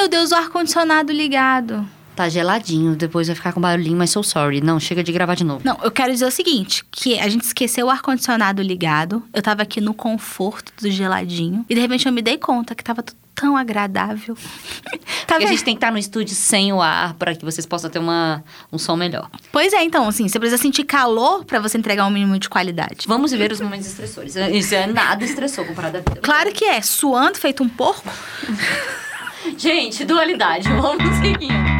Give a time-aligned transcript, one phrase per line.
[0.00, 1.86] meu Deus, o ar-condicionado ligado.
[2.16, 4.62] Tá geladinho, depois vai ficar com barulhinho, mas sou sorry.
[4.62, 5.60] Não, chega de gravar de novo.
[5.62, 9.22] Não, eu quero dizer o seguinte: que a gente esqueceu o ar-condicionado ligado.
[9.32, 11.66] Eu tava aqui no conforto do geladinho.
[11.68, 14.36] E de repente eu me dei conta que tava tudo tão agradável.
[15.26, 17.66] tá Porque a gente tem que estar no estúdio sem o ar para que vocês
[17.66, 18.42] possam ter uma,
[18.72, 19.30] um som melhor.
[19.52, 23.06] Pois é, então, assim, você precisa sentir calor para você entregar um mínimo de qualidade.
[23.06, 24.34] Vamos viver os momentos estressores.
[24.36, 26.20] Isso é nada estressou comparado à vida.
[26.22, 28.10] Claro que é, suando feito um porco.
[29.56, 31.70] gente, dualidade, vamos seguir.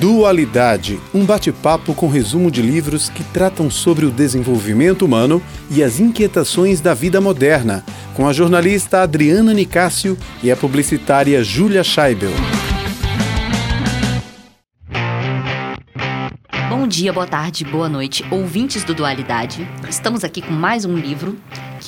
[0.00, 6.00] Dualidade, um bate-papo com resumo de livros que tratam sobre o desenvolvimento humano e as
[6.00, 7.84] inquietações da vida moderna,
[8.14, 12.32] com a jornalista Adriana Nicásio e a publicitária Júlia Scheibel.
[16.70, 19.68] Bom dia, boa tarde, boa noite, ouvintes do Dualidade.
[19.86, 21.36] Estamos aqui com mais um livro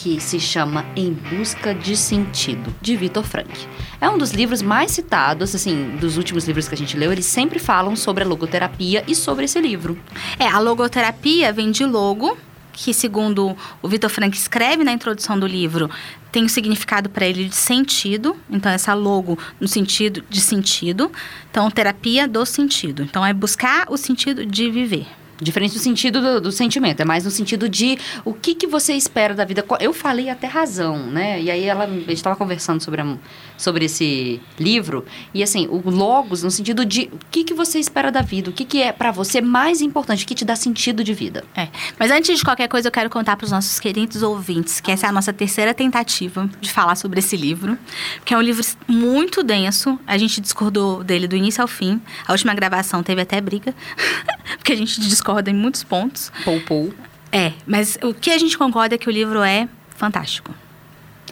[0.02, 3.69] que se chama Em Busca de Sentido, de Vitor Frank.
[4.01, 7.24] É um dos livros mais citados, assim, dos últimos livros que a gente leu, eles
[7.24, 9.96] sempre falam sobre a logoterapia e sobre esse livro.
[10.41, 12.37] É, a logoterapia vem de logo,
[12.73, 15.88] que segundo o Vitor Frank escreve na introdução do livro,
[16.32, 18.37] tem um significado para ele de sentido.
[18.51, 21.13] Então, essa logo no sentido de sentido.
[21.48, 23.04] Então, terapia do sentido.
[23.04, 25.07] Então, é buscar o sentido de viver.
[25.43, 28.93] Diferente do sentido do, do, sentimento, é mais no sentido de o que, que você
[28.93, 29.65] espera da vida.
[29.80, 31.43] Eu falei até razão, né?
[31.43, 33.16] E aí ela, a gente estava conversando sobre, a,
[33.59, 35.04] sobre esse livro,
[35.35, 38.52] e assim, o logos no sentido de o que, que você espera da vida, o
[38.52, 41.45] que, que é para você mais importante, o que te dá sentido de vida.
[41.57, 41.68] É.
[41.98, 45.07] Mas antes de qualquer coisa, eu quero contar para os nossos queridos ouvintes que essa
[45.07, 47.76] é a nossa terceira tentativa de falar sobre esse livro,
[48.24, 49.98] que é um livro muito denso.
[50.07, 52.01] A gente discordou dele do início ao fim.
[52.29, 53.74] A última gravação teve até briga,
[54.57, 56.30] porque a gente discordou concorda em muitos pontos.
[56.45, 56.95] Pou, pou.
[57.30, 59.66] É, mas o que a gente concorda é que o livro é
[59.97, 60.55] fantástico.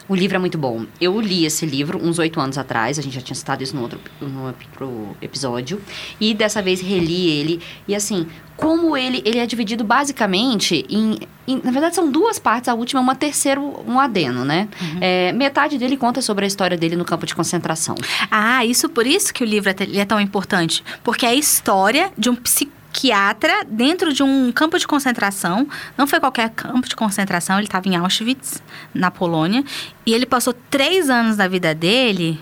[0.09, 0.87] O livro é muito bom.
[1.01, 3.83] Eu li esse livro uns oito anos atrás, a gente já tinha citado isso no
[3.83, 5.81] outro, no outro episódio.
[6.19, 7.61] E dessa vez reli ele.
[7.87, 12.69] E assim, como ele, ele é dividido basicamente em, em, Na verdade, são duas partes,
[12.69, 14.69] a última é uma terceira, um adeno, né?
[14.81, 14.99] Uhum.
[15.01, 17.95] É, metade dele conta sobre a história dele no campo de concentração.
[18.31, 20.83] Ah, isso por isso que o livro é, é tão importante.
[21.05, 25.67] Porque é a história de um psicólogo psiquiatra dentro de um campo de concentração.
[25.97, 28.63] Não foi qualquer campo de concentração, ele estava em Auschwitz,
[28.93, 29.65] na Polônia.
[30.05, 32.39] E ele passou três anos da vida dele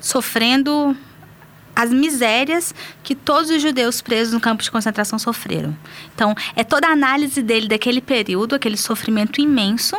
[0.00, 0.96] sofrendo
[1.74, 5.76] as misérias que todos os judeus presos no campo de concentração sofreram.
[6.14, 9.96] Então, é toda a análise dele daquele período, aquele sofrimento imenso,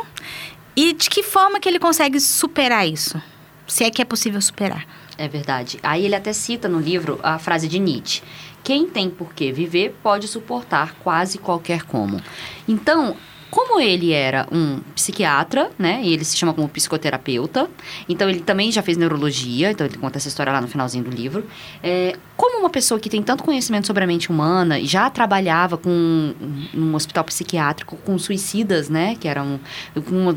[0.74, 3.20] e de que forma que ele consegue superar isso,
[3.66, 4.84] se é que é possível superar.
[5.16, 5.78] É verdade.
[5.82, 8.22] Aí ele até cita no livro a frase de Nietzsche
[8.68, 12.20] quem tem por que viver pode suportar quase qualquer como.
[12.68, 13.16] Então,
[13.50, 16.02] como ele era um psiquiatra, né?
[16.04, 17.66] E ele se chama como psicoterapeuta.
[18.06, 19.70] Então, ele também já fez neurologia.
[19.70, 21.46] Então, ele conta essa história lá no finalzinho do livro.
[21.82, 26.34] É, como uma pessoa que tem tanto conhecimento sobre a mente humana já trabalhava com
[26.74, 29.16] um hospital psiquiátrico com suicidas, né?
[29.18, 29.58] Que eram
[29.96, 30.36] uma,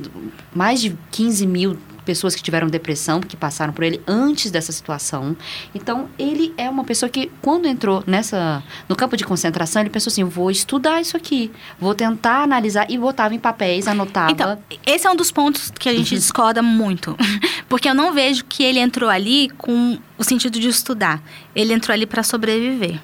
[0.55, 5.35] mais de 15 mil pessoas que tiveram depressão, que passaram por ele antes dessa situação.
[5.73, 10.11] Então, ele é uma pessoa que, quando entrou nessa no campo de concentração, ele pensou
[10.11, 14.31] assim: vou estudar isso aqui, vou tentar analisar e botava em papéis, anotava.
[14.31, 16.19] Então, esse é um dos pontos que a gente uhum.
[16.19, 17.15] discorda muito.
[17.69, 21.21] Porque eu não vejo que ele entrou ali com o sentido de estudar.
[21.55, 22.99] Ele entrou ali para sobreviver.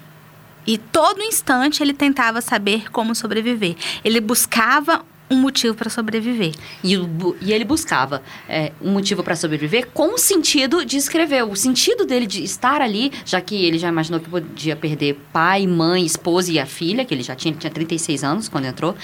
[0.66, 3.74] E todo instante ele tentava saber como sobreviver.
[4.04, 6.52] Ele buscava um motivo para sobreviver.
[6.82, 6.94] E,
[7.40, 11.44] e, ele buscava é, um motivo para sobreviver com o sentido de escrever.
[11.44, 15.66] O sentido dele de estar ali, já que ele já imaginou que podia perder pai,
[15.66, 18.96] mãe, esposa e a filha, que ele já tinha, ele tinha 36 anos quando entrou.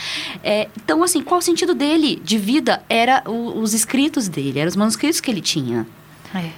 [0.43, 2.83] É, então, assim, qual o sentido dele de vida?
[2.89, 5.87] Era o, os escritos dele, eram os manuscritos que ele tinha.
[6.35, 6.51] É.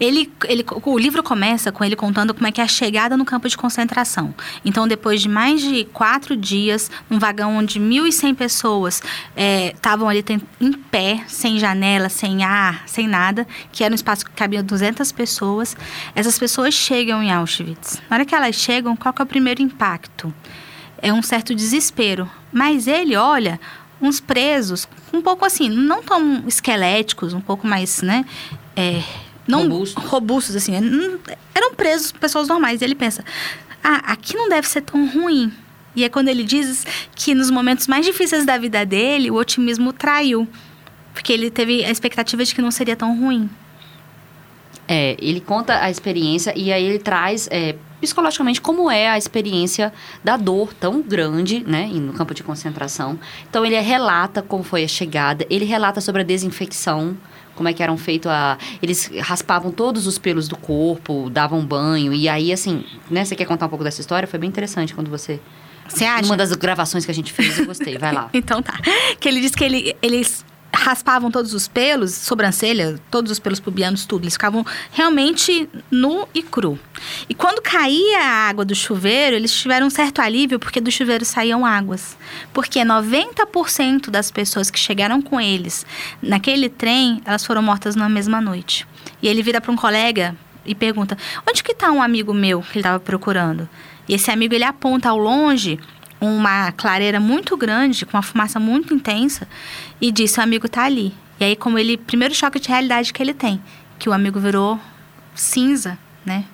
[0.00, 3.26] Ele, ele, o livro começa com ele contando como é que é a chegada no
[3.26, 4.34] campo de concentração.
[4.64, 9.02] Então, depois de mais de quatro dias, num vagão onde 1.100 pessoas
[9.36, 10.24] estavam é, ali
[10.60, 15.12] em pé, sem janela, sem ar, sem nada, que era um espaço que cabia 200
[15.12, 15.76] pessoas,
[16.14, 18.00] essas pessoas chegam em Auschwitz.
[18.08, 20.32] Na hora que elas chegam, qual é o primeiro impacto?
[21.00, 22.28] É um certo desespero.
[22.50, 23.60] Mas ele olha
[24.00, 28.24] uns presos, um pouco assim, não tão esqueléticos, um pouco mais, né?
[28.78, 29.02] É,
[29.46, 30.04] não robustos.
[30.04, 30.72] robustos, assim.
[31.52, 32.80] Eram presos pessoas normais.
[32.80, 33.24] E ele pensa:
[33.82, 35.52] ah, aqui não deve ser tão ruim.
[35.96, 36.86] E é quando ele diz
[37.16, 40.46] que nos momentos mais difíceis da vida dele, o otimismo traiu.
[41.12, 43.50] Porque ele teve a expectativa de que não seria tão ruim.
[44.86, 49.92] É, ele conta a experiência e aí ele traz é, psicologicamente como é a experiência
[50.22, 53.18] da dor tão grande, né, no campo de concentração.
[53.50, 57.16] Então ele relata como foi a chegada, ele relata sobre a desinfecção,
[57.58, 62.14] como é que eram feito a eles raspavam todos os pelos do corpo, davam banho
[62.14, 64.28] e aí assim, né, você quer contar um pouco dessa história?
[64.28, 65.40] Foi bem interessante quando você
[65.88, 66.26] você acha?
[66.26, 67.96] Uma das gravações que a gente fez, eu gostei.
[67.98, 68.28] Vai lá.
[68.34, 68.78] então tá.
[69.18, 70.44] Que ele disse que ele, eles
[70.78, 74.24] raspavam todos os pelos, sobrancelha, todos os pelos pubianos, tudo.
[74.24, 76.78] Eles ficavam realmente nu e cru.
[77.28, 81.24] E quando caía a água do chuveiro, eles tiveram um certo alívio porque do chuveiro
[81.24, 82.16] saíam águas.
[82.52, 85.84] Porque 90% das pessoas que chegaram com eles
[86.22, 88.86] naquele trem, elas foram mortas na mesma noite.
[89.20, 92.72] E ele vira para um colega e pergunta: "Onde que está um amigo meu que
[92.72, 93.68] ele estava procurando?"
[94.08, 95.78] E esse amigo ele aponta ao longe
[96.20, 99.46] uma clareira muito grande, com uma fumaça muito intensa,
[100.00, 101.14] e disse: O amigo está ali.
[101.40, 101.96] E aí, como ele.
[101.96, 103.62] Primeiro choque de realidade que ele tem,
[103.98, 104.78] que o amigo virou
[105.34, 106.44] cinza, né?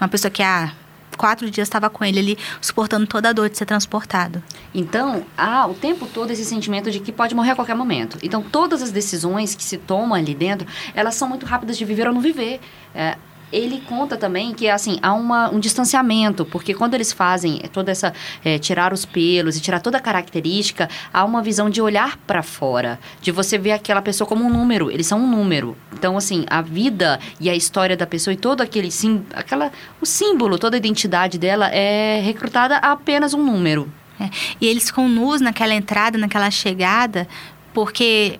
[0.00, 0.72] Uma pessoa que há
[1.16, 4.42] quatro dias estava com ele ali, suportando toda a dor de ser transportado.
[4.74, 8.18] Então, há o tempo todo esse sentimento de que pode morrer a qualquer momento.
[8.22, 12.06] Então, todas as decisões que se tomam ali dentro, elas são muito rápidas de viver
[12.08, 12.60] ou não viver.
[12.94, 13.16] É,
[13.52, 18.12] ele conta também que assim há uma, um distanciamento, porque quando eles fazem toda essa
[18.44, 22.42] é, tirar os pelos e tirar toda a característica, há uma visão de olhar para
[22.42, 24.90] fora, de você ver aquela pessoa como um número.
[24.90, 25.76] Eles são um número.
[25.92, 29.70] Então assim a vida e a história da pessoa e todo aquele sim, aquela
[30.00, 33.90] o símbolo, toda a identidade dela é recrutada a apenas um número.
[34.20, 34.30] É.
[34.60, 37.26] E eles ficam nus naquela entrada, naquela chegada,
[37.72, 38.38] porque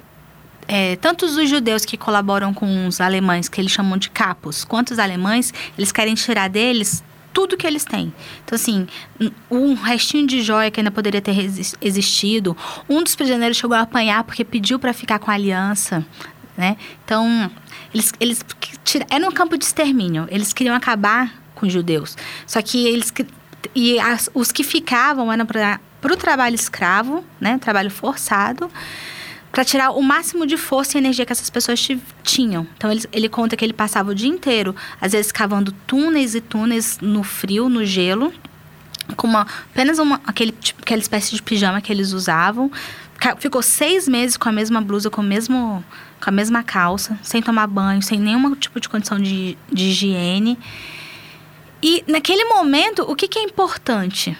[0.67, 4.91] é, tanto os judeus que colaboram com os alemães, que eles chamam de capos, quanto
[4.91, 7.03] os alemães, eles querem tirar deles
[7.33, 8.15] tudo que eles têm.
[8.45, 8.87] Então, assim,
[9.51, 11.37] um restinho de joia que ainda poderia ter
[11.83, 12.57] existido.
[12.89, 16.07] Um dos prisioneiros chegou a apanhar porque pediu para ficar com a aliança,
[16.57, 16.77] né?
[17.05, 17.51] Então,
[17.93, 18.45] eles, eles
[19.11, 20.29] era um campo de extermínio.
[20.31, 22.17] Eles queriam acabar com os judeus.
[22.47, 23.13] Só que eles
[23.75, 27.59] e as, os que ficavam eram para o trabalho escravo, né?
[27.59, 28.71] Trabalho forçado
[29.55, 31.87] para tirar o máximo de força e energia que essas pessoas
[32.25, 32.67] tinham.
[32.77, 36.41] Então ele, ele conta que ele passava o dia inteiro, às vezes cavando túneis e
[36.41, 38.35] túneis no frio, no gelo,
[39.17, 42.69] com uma, apenas uma, aquele, tipo, aquela espécie de pijama que eles usavam.
[43.39, 45.85] Ficou seis meses com a mesma blusa, com, o mesmo,
[46.21, 50.59] com a mesma calça, sem tomar banho, sem nenhum tipo de condição de, de higiene.
[51.81, 54.37] E naquele momento, o que, que é importante?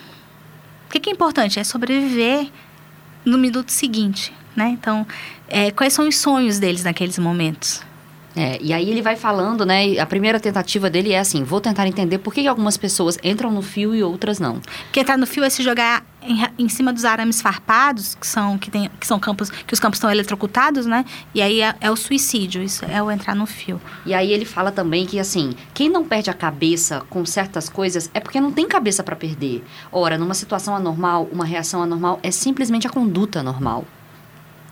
[0.89, 1.61] O que, que é importante?
[1.61, 2.51] É sobreviver
[3.25, 4.69] no minuto seguinte né?
[4.69, 5.07] Então,
[5.49, 7.83] é, quais são os sonhos deles naqueles momentos?
[8.37, 9.97] É, e aí ele vai falando, né?
[9.99, 13.63] A primeira tentativa dele é assim: vou tentar entender por que algumas pessoas entram no
[13.63, 14.61] fio e outras não.
[14.85, 18.59] Porque entrar no fio é se jogar em, em, cima dos arames farpados, que são,
[18.59, 21.05] que, tem, que são campos, que os campos estão eletrocutados, né?
[21.33, 23.81] E aí é, é, o suicídio, isso é o entrar no fio.
[24.05, 28.11] E aí ele fala também que assim, quem não perde a cabeça com certas coisas
[28.13, 29.63] é porque não tem cabeça para perder.
[29.93, 33.85] Ora, numa situação anormal, uma reação anormal é simplesmente a conduta normal.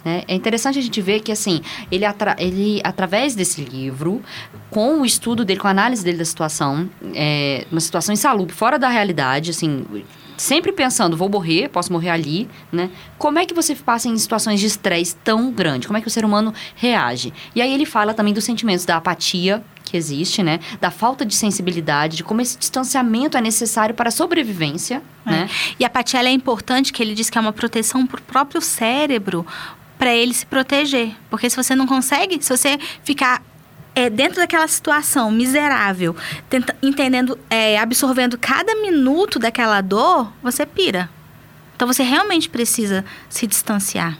[0.04, 0.24] Né?
[0.26, 1.60] É interessante a gente ver que, assim,
[1.90, 4.22] ele, atra ele, através desse livro,
[4.70, 8.78] com o estudo dele, com a análise dele da situação, é, uma situação insalubre, fora
[8.78, 9.84] da realidade, assim,
[10.36, 12.90] sempre pensando, vou morrer, posso morrer ali, né?
[13.16, 15.86] Como é que você passa em situações de estresse tão grande?
[15.86, 17.32] Como é que o ser humano reage?
[17.54, 20.58] E aí ele fala também dos sentimentos da apatia, que existe, né?
[20.80, 25.30] Da falta de sensibilidade, de como esse distanciamento é necessário para a sobrevivência, é.
[25.30, 25.50] né?
[25.78, 28.60] E a apatia é importante, que ele diz que é uma proteção para o próprio
[28.60, 29.46] cérebro,
[30.02, 31.14] para ele se proteger.
[31.30, 33.40] Porque se você não consegue, se você ficar
[33.94, 36.16] é, dentro daquela situação miserável,
[36.50, 41.08] tenta, entendendo, é, absorvendo cada minuto daquela dor, você pira.
[41.76, 44.18] Então você realmente precisa se distanciar.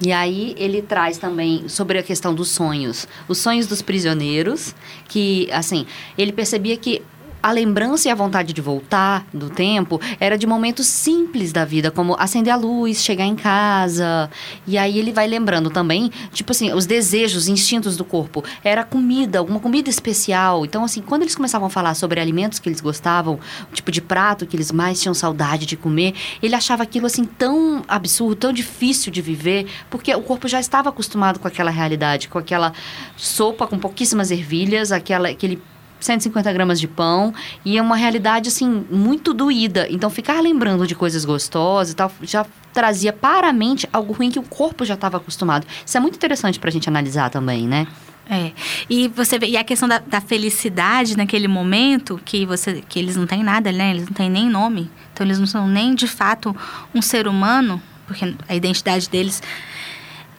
[0.00, 4.74] E aí ele traz também sobre a questão dos sonhos, os sonhos dos prisioneiros,
[5.08, 5.86] que assim,
[6.18, 7.00] ele percebia que
[7.42, 11.90] a lembrança e a vontade de voltar do tempo era de momentos simples da vida,
[11.90, 14.30] como acender a luz, chegar em casa.
[14.66, 18.42] E aí ele vai lembrando também, tipo assim, os desejos, instintos do corpo.
[18.64, 20.64] Era comida, alguma comida especial.
[20.64, 23.38] Então, assim, quando eles começavam a falar sobre alimentos que eles gostavam,
[23.72, 27.82] tipo de prato que eles mais tinham saudade de comer, ele achava aquilo, assim, tão
[27.86, 32.38] absurdo, tão difícil de viver, porque o corpo já estava acostumado com aquela realidade, com
[32.38, 32.72] aquela
[33.16, 35.62] sopa com pouquíssimas ervilhas, aquela, aquele
[36.06, 37.34] 150 gramas de pão
[37.64, 39.86] e é uma realidade assim muito doída.
[39.90, 44.30] Então ficar lembrando de coisas gostosas e tal já trazia para a mente algo ruim
[44.30, 45.66] que o corpo já estava acostumado.
[45.84, 47.86] Isso é muito interessante para a gente analisar também, né?
[48.28, 48.52] É.
[48.90, 53.16] E você vê, e a questão da, da, felicidade naquele momento, que você que eles
[53.16, 53.90] não têm nada, né?
[53.90, 54.90] Eles não têm nem nome.
[55.12, 56.54] Então eles não são nem de fato
[56.92, 59.40] um ser humano, porque a identidade deles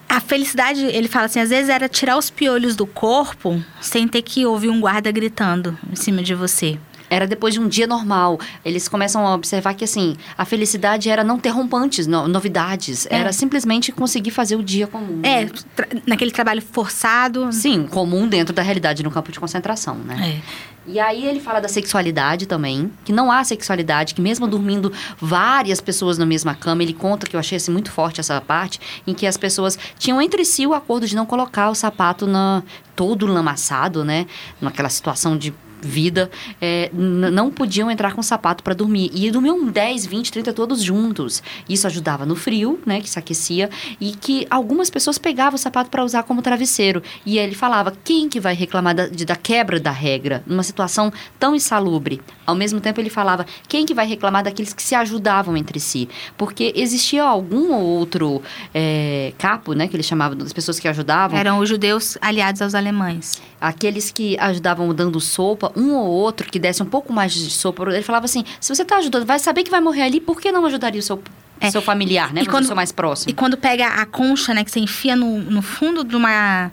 [0.10, 4.22] a felicidade, ele fala assim, às vezes era tirar os piolhos do corpo sem ter
[4.22, 6.80] que ouvir um guarda gritando em cima de você.
[7.10, 8.40] Era depois de um dia normal.
[8.64, 13.06] Eles começam a observar que, assim, a felicidade era não ter rompantes, no, novidades.
[13.08, 13.18] É.
[13.18, 15.22] Era simplesmente conseguir fazer o dia comum.
[15.24, 15.52] É, né?
[15.76, 17.52] tra- naquele trabalho forçado.
[17.52, 20.42] Sim, comum dentro da realidade no campo de concentração, né?
[20.44, 20.78] É.
[20.90, 25.82] E aí ele fala da sexualidade também, que não há sexualidade, que mesmo dormindo várias
[25.82, 29.14] pessoas na mesma cama, ele conta que eu achei assim, muito forte essa parte, em
[29.14, 32.64] que as pessoas tinham entre si o acordo de não colocar o sapato na,
[32.96, 34.28] todo lamaçado, né?
[34.62, 36.30] Naquela situação de vida,
[36.62, 39.12] é, não podiam entrar com sapato para dormir.
[39.14, 41.42] E dormiam 10, 20, 30 todos juntos.
[41.70, 43.70] Isso ajudava no frio, né, que se aquecia,
[44.00, 47.02] e que algumas pessoas pegavam o sapato para usar como travesseiro.
[47.26, 51.12] E ele falava: quem que vai reclamar da, de- da quebra da regra numa situação
[51.40, 52.22] tão insalubre?
[52.46, 56.08] Ao mesmo tempo, ele falava: quem que vai reclamar daqueles que se ajudavam entre si?
[56.38, 58.42] Porque existia algum ou outro
[58.74, 62.74] é, capo, né, que ele chamava das pessoas que ajudavam, Eram os judeus aliados aos
[62.76, 63.42] alemães.
[63.60, 67.84] aqueles que ajudavam dando sopa, um ou outro que desse um pouco mais de sopa,
[67.84, 70.52] ele falava assim: se você tá ajudando, vai saber que vai morrer ali, por que
[70.52, 71.22] não ajudaria o seu,
[71.60, 71.70] É.
[71.72, 72.42] seu familiar, né?
[72.42, 73.30] E Quando quando- o seu mais próximo.
[73.32, 76.72] E quando pega a concha, né, que você enfia no, no fundo de uma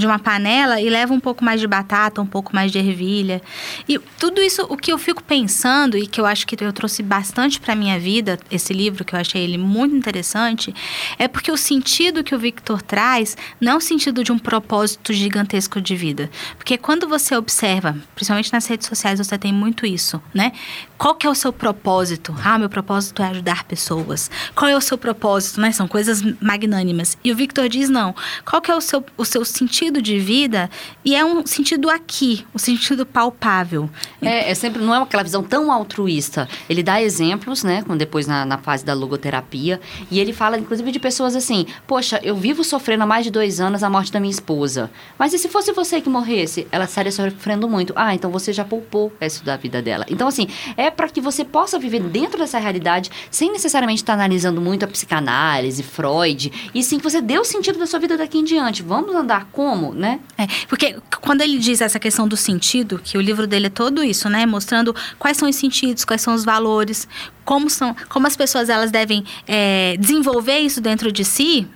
[0.00, 3.40] de uma panela e leva um pouco mais de batata, um pouco mais de ervilha.
[3.88, 7.02] E tudo isso, o que eu fico pensando e que eu acho que eu trouxe
[7.02, 10.74] bastante para minha vida, esse livro que eu achei ele muito interessante,
[11.18, 15.12] é porque o sentido que o Victor traz não é o sentido de um propósito
[15.12, 16.30] gigantesco de vida.
[16.56, 20.52] Porque quando você observa, principalmente nas redes sociais, você tem muito isso, né?
[20.96, 22.34] Qual que é o seu propósito?
[22.44, 24.30] Ah, meu propósito é ajudar pessoas.
[24.54, 25.72] Qual é o seu propósito, né?
[25.72, 27.16] São coisas magnânimas.
[27.24, 28.14] E o Victor diz não.
[28.44, 30.68] Qual que é o seu, o seu sentido de vida?
[31.02, 33.88] E é um sentido aqui, um sentido palpável.
[34.20, 36.46] É, é sempre, não é aquela visão tão altruísta.
[36.68, 39.80] Ele dá exemplos, né, com, depois na, na fase da logoterapia,
[40.10, 43.60] e ele fala, inclusive, de pessoas assim, poxa, eu vivo sofrendo há mais de dois
[43.60, 46.66] anos a morte da minha esposa, mas e se fosse você que morresse?
[46.70, 47.92] Ela estaria sofrendo muito.
[47.96, 50.04] Ah, então você já poupou isso da vida dela.
[50.08, 54.60] Então, assim, é para que você possa viver dentro dessa realidade, sem necessariamente estar analisando
[54.60, 58.38] muito a psicanálise, Freud, e sim que você dê o sentido da sua vida daqui
[58.38, 58.82] em diante.
[58.82, 60.18] Vamos andar como, né?
[60.36, 64.02] É, porque quando ele diz essa questão do sentido, que o livro dele é todo
[64.02, 64.44] isso, né?
[64.44, 67.06] Mostrando quais são os sentidos, quais são os valores,
[67.44, 71.68] como são, como as pessoas elas devem é, desenvolver isso dentro de si.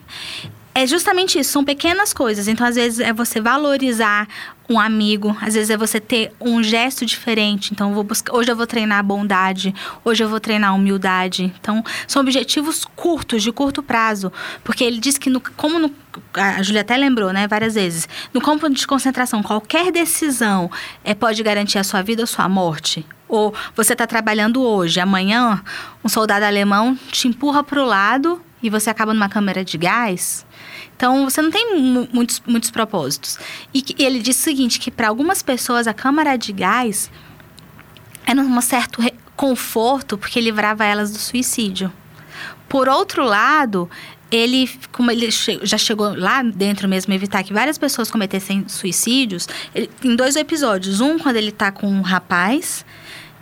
[0.75, 2.49] É justamente isso, são pequenas coisas.
[2.49, 4.27] Então, às vezes, é você valorizar
[4.69, 7.73] um amigo, às vezes é você ter um gesto diferente.
[7.73, 11.53] Então, eu buscar, hoje eu vou treinar a bondade, hoje eu vou treinar a humildade.
[11.61, 14.33] Então, são objetivos curtos, de curto prazo.
[14.63, 15.95] Porque ele diz que, no, como no,
[16.33, 20.71] a Julia até lembrou, né, várias vezes, no campo de concentração, qualquer decisão
[21.05, 23.07] é, pode garantir a sua vida ou sua morte.
[23.29, 25.63] Ou você está trabalhando hoje, amanhã
[26.03, 30.47] um soldado alemão te empurra para o lado e você acaba numa câmera de gás.
[30.97, 33.39] Então, você não tem mu- muitos, muitos propósitos.
[33.73, 37.11] E que- ele diz o seguinte, que para algumas pessoas a câmara de gás
[38.27, 39.03] era um certo
[39.37, 41.93] conforto porque livrava elas do suicídio.
[42.69, 43.91] Por outro lado,
[44.31, 45.29] ele, como ele
[45.63, 51.01] já chegou lá dentro mesmo, evitar que várias pessoas cometessem suicídios, ele, em dois episódios.
[51.01, 52.85] Um, quando ele está com um rapaz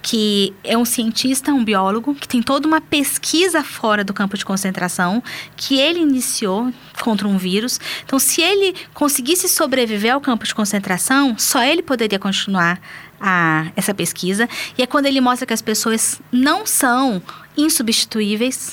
[0.03, 4.45] que é um cientista, um biólogo, que tem toda uma pesquisa fora do campo de
[4.45, 5.23] concentração,
[5.57, 7.79] que ele iniciou contra um vírus.
[8.05, 12.81] Então, se ele conseguisse sobreviver ao campo de concentração, só ele poderia continuar
[13.21, 14.49] a, essa pesquisa.
[14.77, 17.23] E é quando ele mostra que as pessoas não são
[17.57, 18.73] insubstituíveis.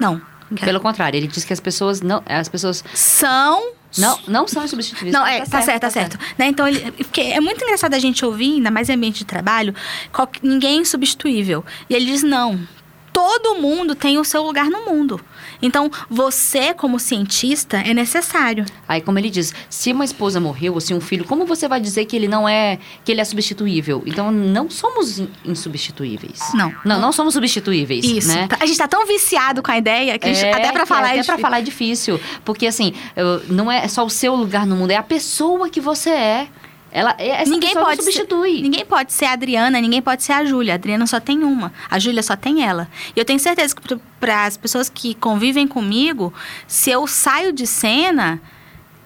[0.00, 0.20] Não.
[0.60, 5.12] Pelo contrário, ele diz que as pessoas não, as pessoas São não, não são insubstituíveis.
[5.12, 6.18] Não, é, tá, certo, tá certo.
[6.38, 6.46] Né?
[6.46, 9.74] Então, ele, porque é muito engraçado a gente ouvir, ainda mais em ambiente de trabalho,
[10.12, 11.64] qual- ninguém é insubstituível.
[11.88, 12.60] E ele diz, não,
[13.12, 15.20] todo mundo tem o seu lugar no mundo.
[15.60, 18.64] Então, você, como cientista, é necessário.
[18.88, 21.80] Aí, como ele diz, se uma esposa morreu ou se um filho, como você vai
[21.80, 24.02] dizer que ele não é, que ele é substituível?
[24.06, 26.40] Então, não somos in- insubstituíveis.
[26.54, 26.74] Não.
[26.84, 28.28] Não, não somos substituíveis, Isso.
[28.28, 28.48] né?
[28.58, 31.00] A gente tá tão viciado com a ideia que a gente- até pra que falar
[31.08, 31.38] até é pra difícil.
[31.40, 32.92] falar é difícil, porque assim,
[33.48, 36.48] não é só o seu lugar no mundo, é a pessoa que você é.
[36.92, 38.60] Ela, é- essa Ninguém pode ser- substitui.
[38.62, 40.74] Ninguém pode ser a Adriana, ninguém pode ser a Júlia.
[40.74, 41.72] A Adriana só tem uma.
[41.90, 42.86] A Júlia só tem ela.
[43.16, 46.32] E eu tenho certeza que para as pessoas que convivem comigo,
[46.68, 48.40] se eu saio de cena,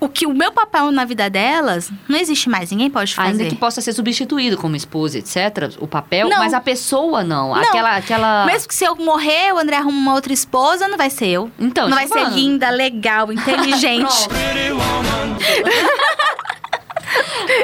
[0.00, 2.70] o que o meu papel na vida delas não existe mais.
[2.70, 3.30] Ninguém pode fazer.
[3.30, 6.38] Ainda que possa ser substituído como esposa, etc., o papel, Não.
[6.38, 7.50] mas a pessoa não.
[7.54, 7.62] Não.
[7.62, 7.96] Aquela.
[7.96, 8.46] aquela...
[8.46, 11.50] Mesmo que se eu morrer, o André arruma uma outra esposa, não vai ser eu.
[11.58, 12.34] Então, não vai eu ser falando.
[12.34, 14.28] linda, legal, inteligente.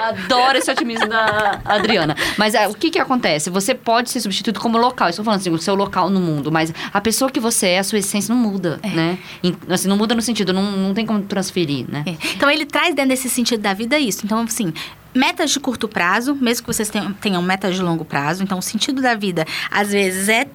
[0.03, 2.17] Adoro esse otimismo da Adriana.
[2.37, 3.51] Mas é, o que que acontece?
[3.51, 5.09] Você pode ser substituído como local.
[5.09, 6.51] Estou falando assim, o seu local no mundo.
[6.51, 9.19] Mas a pessoa que você é, a sua essência não muda, né?
[9.43, 12.05] Em- Assim, não muda no sentido, não, não tem como transferir, né?
[12.07, 12.17] É.
[12.35, 14.23] Então ele traz dentro desse sentido da vida isso.
[14.25, 14.73] Então, assim,
[15.15, 18.43] metas de curto prazo, mesmo que vocês tenham, tenham metas de longo prazo.
[18.43, 20.47] Então, o sentido da vida, às vezes, é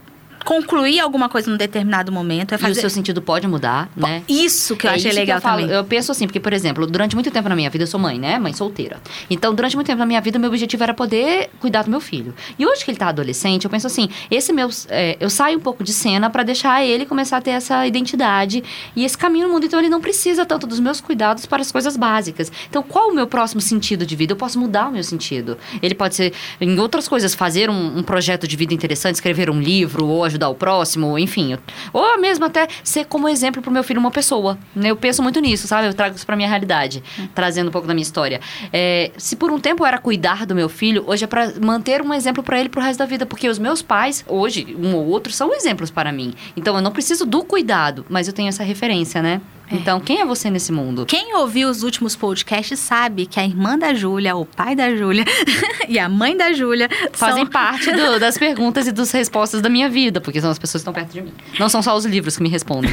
[0.47, 2.55] concluir alguma coisa num determinado momento.
[2.55, 2.75] É fazer...
[2.75, 4.23] E o seu sentido pode mudar, né?
[4.29, 5.61] Isso que eu é achei legal eu falo.
[5.63, 5.75] também.
[5.75, 8.17] Eu penso assim, porque, por exemplo, durante muito tempo na minha vida, eu sou mãe,
[8.17, 8.39] né?
[8.39, 9.01] Mãe solteira.
[9.29, 12.33] Então, durante muito tempo na minha vida, meu objetivo era poder cuidar do meu filho.
[12.57, 14.69] E hoje que ele tá adolescente, eu penso assim, esse meu...
[14.87, 18.63] É, eu saio um pouco de cena para deixar ele começar a ter essa identidade
[18.95, 19.65] e esse caminho no mundo.
[19.65, 22.49] Então, ele não precisa tanto dos meus cuidados para as coisas básicas.
[22.69, 24.31] Então, qual o meu próximo sentido de vida?
[24.31, 25.57] Eu posso mudar o meu sentido.
[25.81, 29.59] Ele pode ser, em outras coisas, fazer um, um projeto de vida interessante, escrever um
[29.59, 31.57] livro ou ajudar o próximo, enfim.
[31.93, 34.57] Ou mesmo até ser como exemplo pro meu filho uma pessoa.
[34.75, 35.87] Eu penso muito nisso, sabe?
[35.87, 37.03] Eu trago isso pra minha realidade,
[37.33, 38.39] trazendo um pouco da minha história.
[38.71, 42.13] É, se por um tempo era cuidar do meu filho, hoje é pra manter um
[42.13, 43.25] exemplo pra ele pro resto da vida.
[43.25, 46.33] Porque os meus pais, hoje, um ou outro, são exemplos para mim.
[46.55, 49.41] Então eu não preciso do cuidado, mas eu tenho essa referência, né?
[49.69, 51.05] Então, quem é você nesse mundo?
[51.05, 55.25] Quem ouviu os últimos podcasts sabe que a irmã da Júlia, o pai da Júlia
[55.89, 57.47] e a mãe da Júlia Fazem são...
[57.51, 60.89] parte do- das perguntas e das respostas da minha vida, porque são as pessoas que
[60.89, 61.33] estão perto de mim.
[61.59, 62.89] Não são só os livros que me respondem.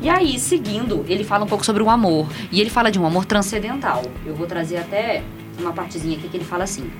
[0.00, 2.28] E aí, seguindo, ele fala um pouco sobre o amor.
[2.52, 4.02] E ele fala de um amor transcendental.
[4.24, 5.22] Eu vou trazer até
[5.58, 6.90] uma partezinha aqui que ele fala assim.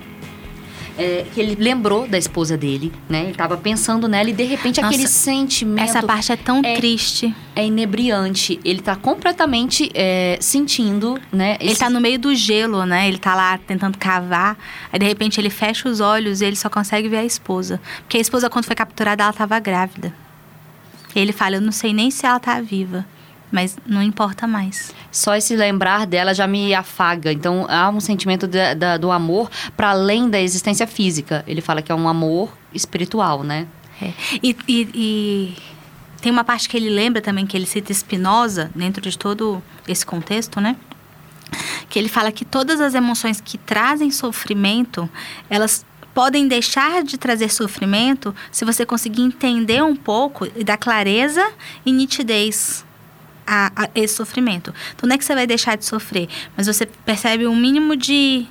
[0.96, 3.24] É, que ele lembrou da esposa dele, né?
[3.24, 6.76] Ele tava pensando nela e de repente Nossa, aquele sentimento Essa parte é tão é-
[6.76, 7.34] triste.
[7.56, 8.60] é inebriante.
[8.64, 11.56] Ele tá completamente é, sentindo, né?
[11.58, 13.08] Ele esse- tá no meio do gelo, né?
[13.08, 14.56] Ele tá lá tentando cavar.
[14.92, 17.80] Aí, de repente, ele fecha os olhos e ele só consegue ver a esposa.
[18.02, 20.14] Porque a esposa, quando foi capturada, ela tava grávida.
[21.14, 23.04] Ele fala, eu não sei nem se ela tá viva.
[23.54, 24.92] Mas não importa mais.
[25.12, 27.32] Só esse lembrar dela já me afaga.
[27.32, 31.44] Então há um sentimento da- da- do amor para além da existência física.
[31.46, 33.68] Ele fala que é um amor espiritual, né?
[34.02, 34.12] É.
[34.42, 35.56] E, e- e
[36.20, 40.04] tem uma parte que ele lembra também, que ele cita Spinoza, dentro de todo esse
[40.04, 40.75] contexto, né?
[41.88, 45.08] Que ele fala que todas as emoções que trazem sofrimento,
[45.49, 51.52] elas podem deixar de trazer sofrimento se você conseguir entender um pouco e dar clareza
[51.87, 52.84] e nitidez
[53.46, 54.72] a, a esse sofrimento.
[54.94, 58.47] Então não é que você vai deixar de sofrer, mas você percebe um mínimo de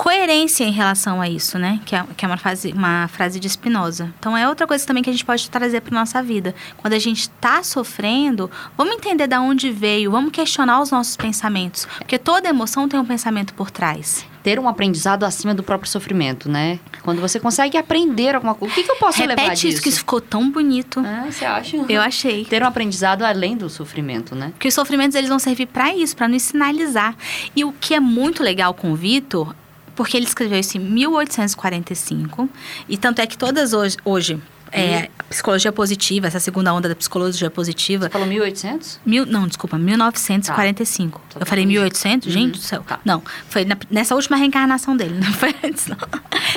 [0.00, 1.78] coerência em relação a isso, né?
[1.84, 4.10] Que é, que é uma, frase, uma frase de Spinoza.
[4.18, 6.54] Então é outra coisa também que a gente pode trazer para nossa vida.
[6.78, 11.86] Quando a gente está sofrendo, vamos entender de onde veio, vamos questionar os nossos pensamentos,
[11.98, 14.24] porque toda emoção tem um pensamento por trás.
[14.42, 16.78] Ter um aprendizado acima do próprio sofrimento, né?
[17.02, 18.72] Quando você consegue aprender alguma coisa.
[18.72, 19.68] O que, que eu posso levar Repete disso?
[19.68, 21.00] isso que isso ficou tão bonito.
[21.00, 21.76] Ah, você acha?
[21.88, 22.44] Eu achei.
[22.44, 24.50] Ter um aprendizado além do sofrimento, né?
[24.52, 27.14] Porque os sofrimentos eles vão servir para isso, para nos sinalizar.
[27.54, 29.54] E o que é muito legal com o Vitor,
[29.94, 32.48] porque ele escreveu isso em 1845,
[32.88, 34.40] e tanto é que todas hoje, hoje
[34.72, 39.00] é, a psicologia positiva, essa segunda onda da psicologia positiva, Você falou 1800?
[39.04, 41.20] Mil, não, desculpa, 1945.
[41.30, 41.40] Tá.
[41.40, 42.82] Eu falei 1800, gente Uhum, do céu.
[42.86, 43.00] tá.
[43.04, 45.96] Não, foi na- nessa última reencarnação dele, não foi antes, não.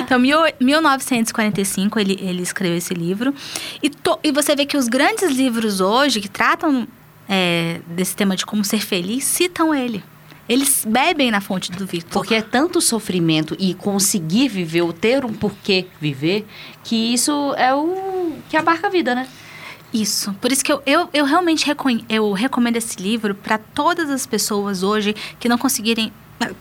[0.00, 3.34] Então, mil, 1945, ele, ele escreveu esse livro.
[3.82, 6.86] E, to- e você vê que os grandes livros hoje, que tratam
[7.28, 10.02] é, desse tema de como ser feliz, citam ele.
[10.48, 12.12] Eles bebem na fonte do Victor.
[12.12, 16.46] Porque é tanto sofrimento e conseguir viver, ou ter um porquê viver,
[16.82, 19.26] que isso é o que abarca a vida, né?
[19.92, 20.34] Isso.
[20.40, 24.26] Por isso que eu, eu, eu realmente reconhe- eu recomendo esse livro para todas as
[24.26, 26.12] pessoas hoje que não conseguirem.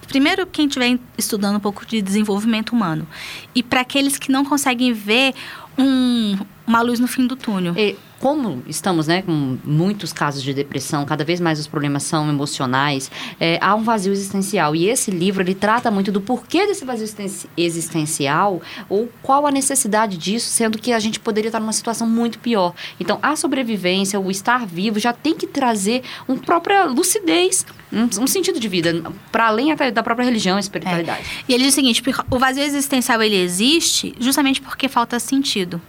[0.07, 3.07] Primeiro, quem estiver estudando um pouco de desenvolvimento humano.
[3.55, 5.33] E para aqueles que não conseguem ver
[5.77, 7.73] um- uma luz no fim do túnel.
[7.75, 12.29] E como estamos, né, com muitos casos de depressão, cada vez mais os problemas são
[12.29, 14.73] emocionais, é, há um vazio existencial.
[14.73, 19.51] E esse livro, ele trata muito do porquê desse vazio existen- existencial ou qual a
[19.51, 22.73] necessidade disso, sendo que a gente poderia estar numa situação muito pior.
[22.97, 28.57] Então, a sobrevivência, o estar vivo, já tem que trazer uma própria lucidez, um, sentido
[28.57, 31.25] de vida, para além até da própria religião e espiritualidade.
[31.45, 35.81] E ele diz o seguinte: o vazio existencial ele existe justamente porque falta sentido.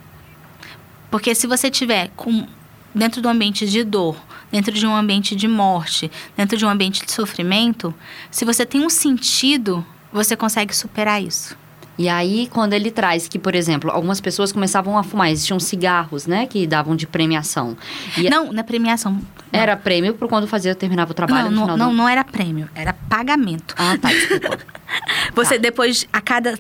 [1.15, 2.45] Porque se você tiver com
[2.93, 4.17] dentro do ambiente de dor,
[4.51, 7.95] dentro de um ambiente de morte, dentro de um ambiente de sofrimento,
[8.33, 11.57] se você tem um sentido, você consegue superar isso.
[11.97, 16.27] E aí, quando ele traz que, por exemplo, algumas pessoas começavam a fumar, existiam cigarros,
[16.27, 17.77] né, que davam de premiação.
[18.19, 19.21] E Não, na premiação.
[19.53, 22.69] Era prêmio por quando fazia, terminava o trabalho Não, no não, não, não era prêmio,
[22.75, 23.73] era pagamento.
[23.79, 24.59] Ah, tá, desculpa.
[25.37, 26.59] Você depois, a cada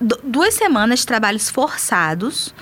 [0.00, 2.52] du- duas semanas de trabalhos forçados,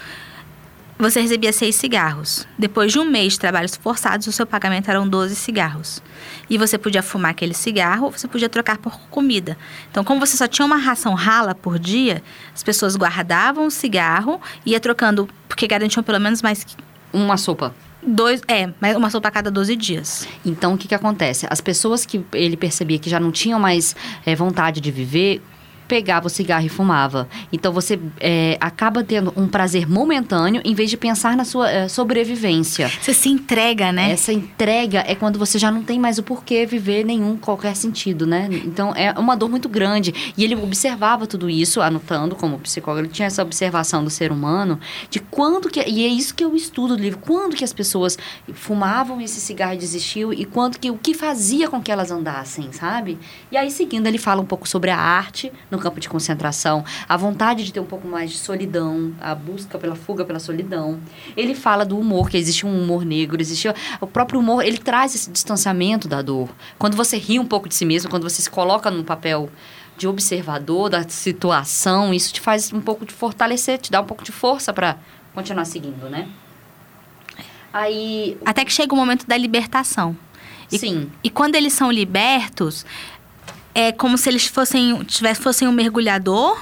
[1.00, 2.46] você recebia seis cigarros.
[2.58, 6.02] Depois de um mês de trabalhos forçados, o seu pagamento eram 12 cigarros.
[6.48, 9.56] E você podia fumar aquele cigarro, ou você podia trocar por comida.
[9.90, 12.22] Então, como você só tinha uma ração rala por dia,
[12.54, 16.66] as pessoas guardavam o cigarro e ia trocando, porque garantiam pelo menos mais
[17.12, 17.74] Uma sopa.
[18.02, 20.26] Dois, é, mas uma sopa a cada 12 dias.
[20.44, 21.46] Então, o que, que acontece?
[21.50, 25.42] As pessoas que ele percebia que já não tinham mais é, vontade de viver,
[25.90, 27.28] pegava o cigarro e fumava.
[27.52, 31.88] Então você é, acaba tendo um prazer momentâneo em vez de pensar na sua é,
[31.88, 32.88] sobrevivência.
[33.00, 34.12] Você se entrega, né?
[34.12, 38.24] Essa entrega é quando você já não tem mais o porquê viver nenhum qualquer sentido,
[38.24, 38.48] né?
[38.64, 40.32] Então é uma dor muito grande.
[40.36, 44.78] E ele observava tudo isso, anotando como psicólogo, ele tinha essa observação do ser humano
[45.10, 45.80] de quando que.
[45.80, 48.16] E é isso que eu estudo do livro, quando que as pessoas
[48.52, 52.70] fumavam esse cigarro e desistiam e quando que o que fazia com que elas andassem,
[52.70, 53.18] sabe?
[53.50, 57.16] E aí, seguindo, ele fala um pouco sobre a arte no campo de concentração, a
[57.16, 61.00] vontade de ter um pouco mais de solidão, a busca pela fuga pela solidão.
[61.36, 63.68] Ele fala do humor, que existe um humor negro, existe
[64.00, 66.48] o próprio humor, ele traz esse distanciamento da dor.
[66.78, 69.50] Quando você ri um pouco de si mesmo, quando você se coloca num papel
[69.96, 74.24] de observador da situação, isso te faz um pouco de fortalecer, te dá um pouco
[74.24, 74.96] de força para
[75.34, 76.28] continuar seguindo, né?
[77.72, 80.16] Aí até que chega o momento da libertação.
[80.72, 81.10] E, Sim.
[81.22, 82.86] E quando eles são libertos,
[83.74, 86.58] é como se eles fossem, tivesse, fossem um mergulhador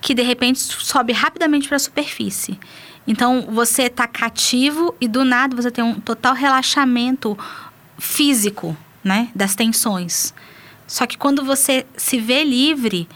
[0.00, 2.58] que de repente sobe rapidamente para a superfície.
[3.06, 7.36] Então você está cativo e do nada você tem um total relaxamento
[7.98, 10.34] físico, né, das tensões.
[10.86, 13.08] Só que quando você se vê livre,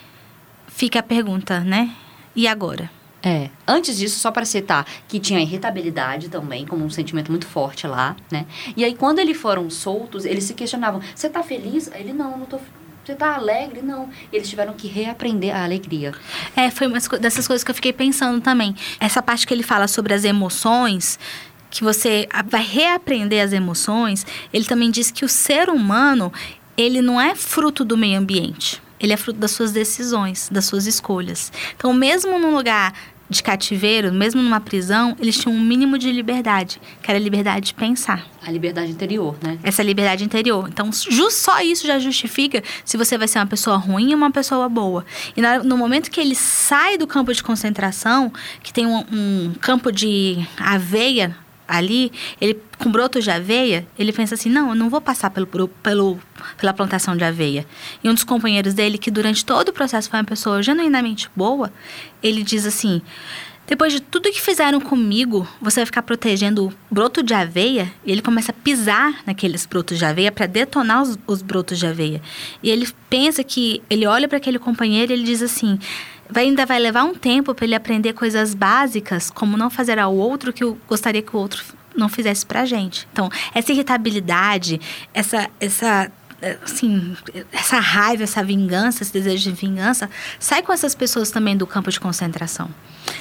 [0.66, 1.94] fica a pergunta, né?
[2.34, 2.90] E agora?
[3.22, 3.50] É.
[3.66, 8.14] Antes disso, só para citar, que tinha irritabilidade também, como um sentimento muito forte lá,
[8.30, 8.46] né?
[8.76, 11.90] E aí, quando eles foram soltos, eles se questionavam: você tá feliz?
[11.92, 12.58] Ele, não, não tô
[13.08, 13.80] você tá alegre?
[13.80, 14.10] Não.
[14.30, 16.12] Eles tiveram que reaprender a alegria.
[16.54, 18.76] É, foi uma dessas coisas que eu fiquei pensando também.
[19.00, 21.18] Essa parte que ele fala sobre as emoções,
[21.70, 26.30] que você vai reaprender as emoções, ele também diz que o ser humano,
[26.76, 28.82] ele não é fruto do meio ambiente.
[29.00, 31.50] Ele é fruto das suas decisões, das suas escolhas.
[31.76, 32.92] Então, mesmo num lugar
[33.28, 37.66] de cativeiro, mesmo numa prisão, eles tinham um mínimo de liberdade, que era a liberdade
[37.66, 38.26] de pensar.
[38.42, 39.58] A liberdade interior, né?
[39.62, 40.68] Essa liberdade interior.
[40.68, 44.30] Então, just, só isso já justifica se você vai ser uma pessoa ruim ou uma
[44.30, 45.04] pessoa boa.
[45.36, 49.92] E no momento que ele sai do campo de concentração, que tem um, um campo
[49.92, 51.36] de aveia
[51.68, 55.46] ali, ele com brotos de aveia, ele pensa assim: não, eu não vou passar pelo,
[55.46, 56.18] pelo,
[56.56, 57.66] pela plantação de aveia.
[58.02, 61.72] E um dos companheiros dele, que durante todo o processo foi uma pessoa genuinamente boa,
[62.22, 63.02] ele diz assim:
[63.68, 67.92] depois de tudo que fizeram comigo, você vai ficar protegendo o broto de aveia?
[68.02, 71.86] E ele começa a pisar naqueles brotos de aveia para detonar os, os brotos de
[71.86, 72.22] aveia.
[72.62, 75.78] E ele pensa que ele olha para aquele companheiro e ele diz assim:
[76.30, 80.14] vai, ainda vai levar um tempo para ele aprender coisas básicas, como não fazer ao
[80.14, 81.62] outro que eu gostaria que o outro
[81.96, 83.08] não fizesse para a gente.
[83.12, 84.80] Então, essa irritabilidade,
[85.12, 86.10] essa, essa
[86.64, 87.16] assim,
[87.52, 91.90] essa raiva, essa vingança, esse desejo de vingança, sai com essas pessoas também do campo
[91.90, 92.70] de concentração.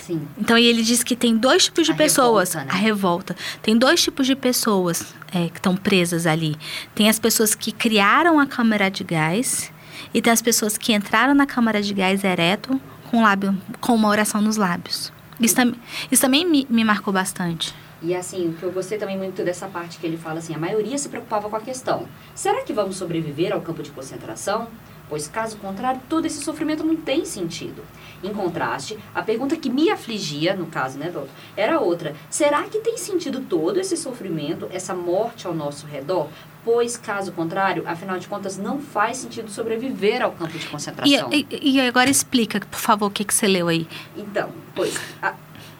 [0.04, 0.28] Sim.
[0.38, 2.54] Então, ele diz que tem dois tipos de a pessoas.
[2.54, 2.80] Revolta, né?
[2.80, 3.36] A revolta.
[3.62, 6.56] Tem dois tipos de pessoas é, que estão presas ali.
[6.94, 9.72] Tem as pessoas que criaram a câmara de gás
[10.14, 14.10] e tem as pessoas que entraram na câmara de gás ereto com, lábio, com uma
[14.10, 15.12] oração nos lábios.
[15.40, 15.74] Isso, tam,
[16.12, 17.74] isso também me, me marcou bastante.
[18.02, 20.60] E assim, o que eu gostei também muito dessa parte que ele fala assim, a
[20.60, 24.68] maioria se preocupava com a questão: será que vamos sobreviver ao campo de concentração?
[25.10, 27.84] Pois caso contrário, todo esse sofrimento não tem sentido.
[28.24, 32.80] Em contraste, a pergunta que me afligia, no caso, né, doutor, era outra: será que
[32.80, 36.28] tem sentido todo esse sofrimento, essa morte ao nosso redor?
[36.66, 41.30] Pois, caso contrário, afinal de contas, não faz sentido sobreviver ao campo de concentração.
[41.32, 43.88] E, e, e agora explica, por favor, o que, que você leu aí.
[44.18, 45.34] Então, pois, a,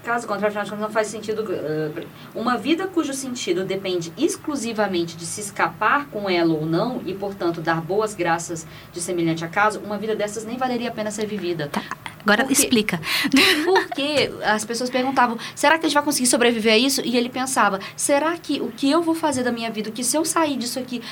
[0.08, 1.42] Caso contrário, afinal não faz sentido.
[1.44, 7.14] Uh, uma vida cujo sentido depende exclusivamente de se escapar com ela ou não, e,
[7.14, 11.26] portanto, dar boas graças de semelhante acaso, uma vida dessas nem valeria a pena ser
[11.26, 11.68] vivida.
[11.68, 11.84] Tá.
[12.22, 13.02] Agora Porque- explica.
[13.66, 17.02] Porque as pessoas perguntavam, será que a gente vai conseguir sobreviver a isso?
[17.04, 20.16] E ele pensava, será que o que eu vou fazer da minha vida, que se
[20.16, 21.04] eu sair disso aqui,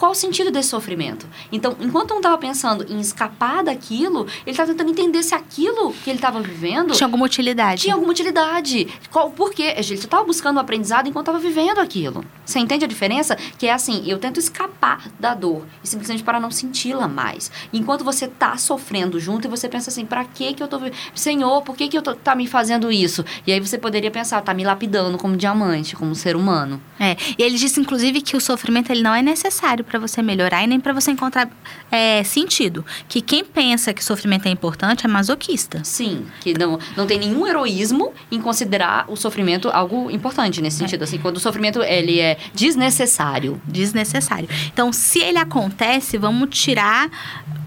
[0.00, 1.26] qual o sentido desse sofrimento?
[1.52, 6.08] Então, enquanto um estava pensando em escapar daquilo, ele estava tentando entender se aquilo que
[6.08, 7.82] ele estava vivendo Tinha alguma utilidade.
[7.82, 8.88] tinha alguma utilidade.
[9.10, 9.74] Qual, por quê?
[9.76, 12.24] Ele estava buscando o aprendizado enquanto estava vivendo aquilo.
[12.46, 13.36] Você entende a diferença?
[13.58, 17.50] Que é assim, eu tento escapar da dor, e simplesmente para não senti-la mais.
[17.70, 20.78] Enquanto você tá sofrendo junto e você pensa assim, para que que eu tô...
[20.78, 23.22] vi- Senhor, por que que eu tô, tá me fazendo isso?
[23.46, 26.80] E aí você poderia pensar, tá me lapidando como diamante, como ser humano.
[26.98, 30.62] É, e ele disse, inclusive, que o sofrimento ele não é necessário para você melhorar
[30.62, 31.50] e nem para você encontrar
[31.90, 32.86] é, sentido.
[33.08, 35.82] Que quem pensa que sofrimento é importante é masoquista.
[35.82, 41.02] Sim, que não, não tem nenhum heroísmo em considerar o sofrimento algo importante nesse sentido.
[41.02, 43.60] Assim, quando o sofrimento ele é desnecessário.
[43.66, 44.48] Desnecessário.
[44.72, 47.10] Então, se ele acontece, vamos tirar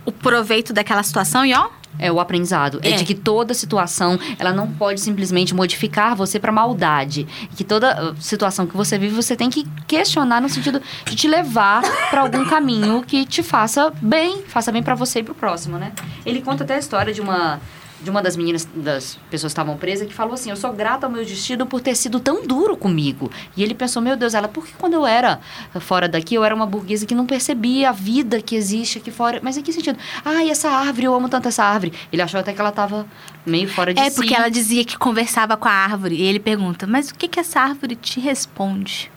[0.06, 2.80] o proveito daquela situação e, ó, É o aprendizado.
[2.82, 2.92] É.
[2.92, 2.96] é.
[2.96, 7.28] de que toda situação, ela não pode simplesmente modificar você para maldade.
[7.56, 11.28] Que toda uh, situação que você vive, você tem que questionar no sentido de te
[11.28, 15.78] levar para algum caminho que te faça bem, faça bem para você e pro próximo,
[15.78, 15.92] né?
[16.26, 17.60] Ele conta até a história de uma
[18.04, 21.08] de uma das meninas, das pessoas que estavam presas, que falou assim: Eu sou grata
[21.08, 23.32] ao meu destino por ter sido tão duro comigo.
[23.56, 25.40] E ele pensou: Meu Deus, ela, por que quando eu era
[25.80, 29.40] fora daqui, eu era uma burguesa que não percebia a vida que existe aqui fora?
[29.42, 29.98] Mas em que sentido?
[30.24, 31.94] Ah, e essa árvore, eu amo tanto essa árvore.
[32.12, 33.08] Ele achou até que ela estava
[33.46, 34.10] meio fora de é, si.
[34.10, 36.16] É, porque ela dizia que conversava com a árvore.
[36.16, 39.10] E ele pergunta: Mas o que, que essa árvore te responde?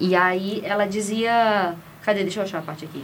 [0.00, 1.74] E aí ela dizia.
[2.02, 2.22] Cadê?
[2.22, 3.02] Deixa eu achar a parte aqui.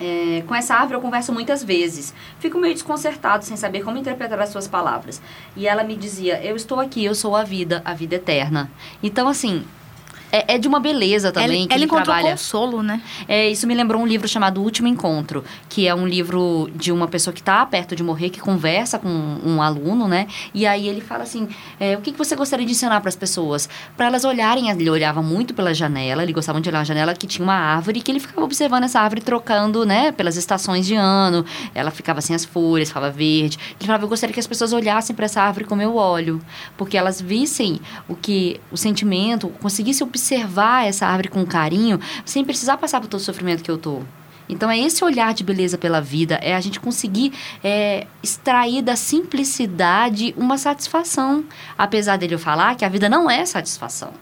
[0.00, 2.14] É, com essa árvore eu converso muitas vezes.
[2.38, 5.20] Fico meio desconcertado sem saber como interpretar as suas palavras.
[5.54, 8.70] E ela me dizia: Eu estou aqui, eu sou a vida, a vida eterna.
[9.02, 9.64] Então, assim,
[10.32, 11.60] é, é, de uma beleza também.
[11.60, 12.30] Ela, que ela ele encontrou trabalha.
[12.32, 13.02] consolo, né?
[13.26, 17.08] É, isso me lembrou um livro chamado Último Encontro, que é um livro de uma
[17.08, 20.26] pessoa que está perto de morrer, que conversa com um aluno, né?
[20.54, 23.16] E aí ele fala assim: é, o que, que você gostaria de ensinar para as
[23.16, 23.68] pessoas?
[23.96, 27.26] Para elas olharem, ele olhava muito pela janela, ele gostava de olhar a janela que
[27.26, 31.44] tinha uma árvore, que ele ficava observando essa árvore trocando, né, pelas estações de ano.
[31.74, 33.58] Ela ficava sem as folhas, ficava verde.
[33.78, 36.40] Ele falava: eu gostaria que as pessoas olhassem para essa árvore como eu olho,
[36.76, 42.44] porque elas vissem o que, o sentimento, conseguissem observar essa essa árvore com carinho, sem
[42.44, 44.02] precisar passar por todo o sofrimento que eu tô.
[44.48, 48.96] Então é esse olhar de beleza pela vida, é a gente conseguir é, extrair da
[48.96, 51.44] simplicidade uma satisfação.
[51.78, 54.12] Apesar dele falar que a vida não é satisfação.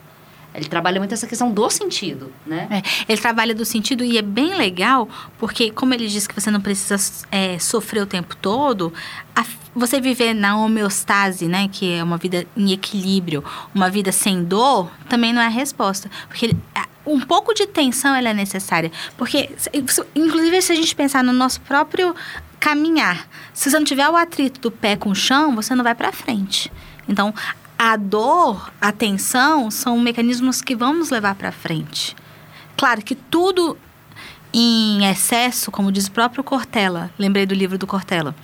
[0.59, 2.66] Ele trabalha muito essa questão do sentido, né?
[2.71, 6.51] É, ele trabalha do sentido e é bem legal, porque como ele diz que você
[6.51, 6.97] não precisa
[7.31, 8.92] é, sofrer o tempo todo,
[9.37, 9.44] a,
[9.75, 14.90] você viver na homeostase, né, que é uma vida em equilíbrio, uma vida sem dor,
[15.09, 16.11] também não é a resposta.
[16.27, 16.57] Porque
[17.07, 18.90] um pouco de tensão ela é necessária.
[19.16, 19.51] Porque,
[20.14, 22.14] inclusive, se a gente pensar no nosso próprio
[22.59, 25.94] caminhar, se você não tiver o atrito do pé com o chão, você não vai
[25.94, 26.71] para frente.
[27.09, 27.33] Então,
[27.78, 32.16] a dor, a tensão são mecanismos que vão nos levar para frente.
[32.76, 33.78] Claro que tudo
[34.52, 38.34] em excesso, como diz o próprio Cortella, lembrei do livro do Cortella,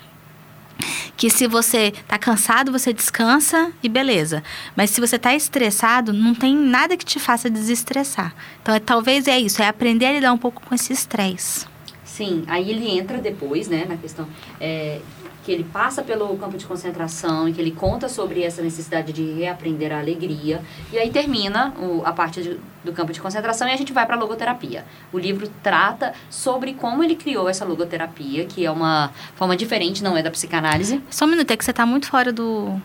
[1.17, 4.43] que se você está cansado, você descansa e beleza.
[4.75, 8.35] Mas se você está estressado, não tem nada que te faça desestressar.
[8.61, 11.65] Então, é, talvez é isso, é aprender a lidar um pouco com esse estresse.
[12.03, 14.27] Sim, aí ele entra depois, né, na questão
[14.59, 15.01] é,
[15.45, 19.31] que ele passa pelo campo de concentração e que ele conta sobre essa necessidade de
[19.33, 20.59] reaprender a alegria.
[20.91, 24.07] E aí termina o, a parte de, do campo de concentração e a gente vai
[24.07, 24.83] para a logoterapia.
[25.13, 30.17] O livro trata sobre como ele criou essa logoterapia, que é uma forma diferente, não
[30.17, 30.99] é da psicanálise.
[31.11, 32.81] Só um minuto, é que você está muito fora do...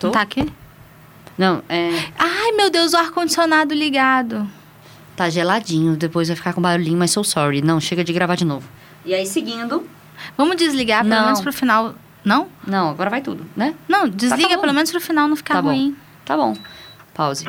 [0.00, 0.06] Tô?
[0.06, 0.50] Não tá aqui?
[1.36, 1.90] Não, é...
[2.18, 4.48] Ai, meu Deus, o ar-condicionado ligado.
[5.14, 7.60] Tá geladinho, depois vai ficar com barulhinho, mas sou sorry.
[7.60, 8.66] Não, chega de gravar de novo.
[9.04, 9.84] E aí, seguindo,
[10.36, 11.24] Vamos desligar, pelo não.
[11.26, 11.94] menos pro final.
[12.24, 12.48] Não?
[12.66, 13.74] Não, agora vai tudo, né?
[13.88, 15.90] Não, desliga tá, pelo menos pro final não ficar tá ruim.
[15.90, 15.96] Bom.
[16.24, 16.56] Tá bom.
[17.14, 17.46] Pause.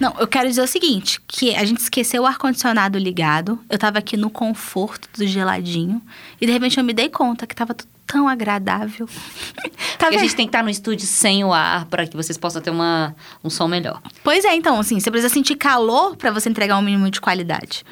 [0.00, 3.98] Não, eu quero dizer o seguinte, que a gente esqueceu o ar-condicionado ligado, eu tava
[3.98, 6.00] aqui no conforto do geladinho,
[6.40, 9.08] e de repente eu me dei conta que tava tudo tão agradável.
[9.98, 12.60] tá a gente tem que estar no estúdio sem o ar para que vocês possam
[12.60, 14.02] ter uma, um som melhor.
[14.24, 17.84] Pois é, então, assim, você precisa sentir calor para você entregar um mínimo de qualidade.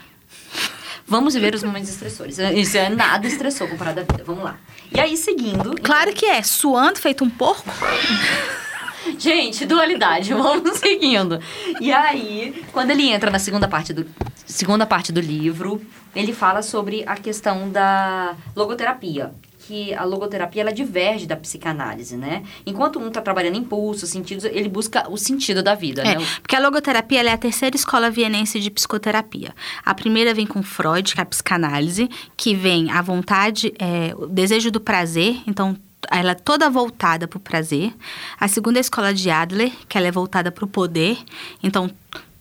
[1.07, 2.38] Vamos ver os momentos estressores.
[2.38, 4.24] Isso é nada estressou comparado à vida.
[4.24, 4.59] Vamos lá.
[4.92, 5.74] E aí, seguindo.
[5.83, 6.20] Claro então...
[6.20, 6.42] que é.
[6.42, 7.70] Suando feito um porco.
[9.18, 11.40] Gente, dualidade, vamos seguindo.
[11.81, 14.07] E aí, quando ele entra na segunda parte do
[14.44, 15.81] segunda parte do livro,
[16.14, 19.33] ele fala sobre a questão da logoterapia,
[19.68, 22.42] que a logoterapia ela diverge da psicanálise, né?
[22.64, 26.26] Enquanto um está trabalhando impulsos, sentidos, ele busca o sentido da vida, é, né?
[26.40, 29.54] Porque a logoterapia é a terceira escola vienense de psicoterapia.
[29.85, 34.26] A primeira vem com Freud, que é a psicanálise, que vem a vontade, é, o
[34.26, 35.76] desejo do prazer, então
[36.11, 37.92] ela é toda voltada para o prazer.
[38.40, 41.18] A segunda é a escola de Adler, que ela é voltada para o poder.
[41.62, 41.90] Então,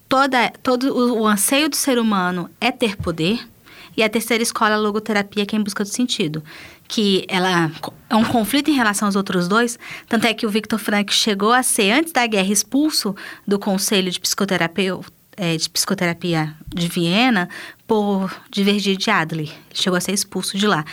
[0.08, 3.46] toda, todo o, o anseio do ser humano é ter poder.
[3.94, 6.42] E a terceira escola, a logoterapia, que é em busca do sentido
[6.88, 7.70] que ela
[8.08, 9.78] é um conflito em relação aos outros dois.
[10.08, 13.14] Tanto é que o Victor Frank chegou a ser, antes da guerra, expulso
[13.46, 14.98] do Conselho de Psicoterapia,
[15.36, 17.48] é, de, Psicoterapia de Viena
[17.86, 19.50] por divergir de Adler.
[19.72, 20.84] Chegou a ser expulso de lá.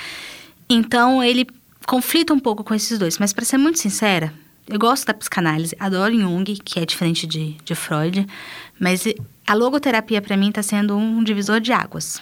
[0.69, 1.47] Então, ele
[1.87, 3.17] conflita um pouco com esses dois.
[3.17, 4.33] Mas, para ser muito sincera,
[4.67, 8.27] eu gosto da psicanálise, adoro Jung, que é diferente de, de Freud,
[8.79, 9.05] mas
[9.45, 12.21] a logoterapia, para mim, está sendo um divisor de águas.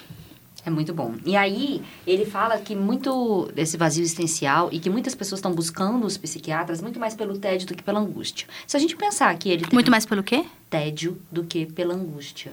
[0.66, 1.14] É muito bom.
[1.26, 6.06] E aí, ele fala que muito desse vazio existencial e que muitas pessoas estão buscando
[6.06, 8.46] os psiquiatras muito mais pelo tédio do que pela angústia.
[8.66, 10.44] Se a gente pensar que ele tem Muito mais pelo quê?
[10.74, 12.50] tédio do que pela angústia.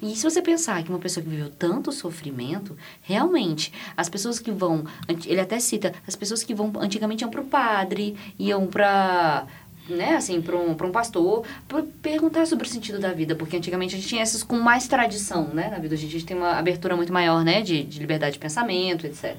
[0.00, 4.52] E se você pensar que uma pessoa que viveu tanto sofrimento, realmente, as pessoas que
[4.52, 4.84] vão,
[5.26, 9.44] ele até cita, as pessoas que vão antigamente iam para o padre, iam para
[9.88, 13.94] né, assim, para um, um pastor, para perguntar sobre o sentido da vida, porque antigamente
[13.94, 15.94] a gente tinha essas com mais tradição, né, na vida.
[15.94, 19.36] A gente tem uma abertura muito maior, né, de, de liberdade de pensamento, etc.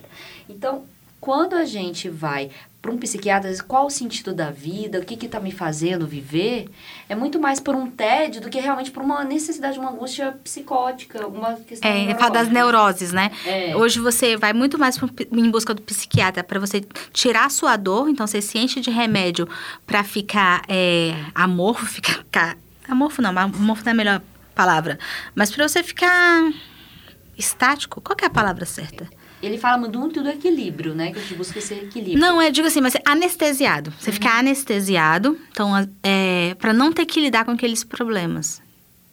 [0.49, 0.84] Então,
[1.25, 5.39] quando a gente vai para um psiquiatra, qual o sentido da vida, o que está
[5.39, 6.69] me fazendo viver,
[7.09, 11.23] é muito mais por um tédio do que realmente por uma necessidade, uma angústia psicótica,
[11.23, 11.89] alguma questão.
[11.89, 13.31] É, fala das neuroses, né?
[13.43, 13.75] É.
[13.75, 14.99] Hoje você vai muito mais
[15.31, 18.91] em busca do psiquiatra para você tirar a sua dor, então você se enche de
[18.91, 19.49] remédio
[19.88, 22.55] para ficar é, amorfo, ficar.
[22.88, 24.21] Amorfo não, amorfo não é a melhor
[24.53, 24.99] palavra,
[25.33, 26.53] mas para você ficar
[27.35, 29.09] estático, qual é a palavra certa?
[29.45, 31.12] Ele fala muito do equilíbrio, né?
[31.12, 32.19] Que a gente busca esse equilíbrio.
[32.19, 33.93] Não, é, digo assim, mas anestesiado.
[33.99, 34.13] Você uhum.
[34.13, 35.71] fica anestesiado, então,
[36.03, 38.62] é, para não ter que lidar com aqueles problemas.